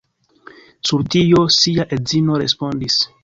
Sur 0.91 1.03
tio, 1.15 1.43
sia 1.57 1.87
edzino 1.99 2.43
respondis. 2.45 2.99